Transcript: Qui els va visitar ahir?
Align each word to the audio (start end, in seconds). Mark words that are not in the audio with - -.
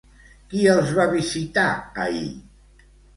Qui 0.53 0.61
els 0.75 0.93
va 0.99 1.05
visitar 1.11 1.65
ahir? 2.07 2.23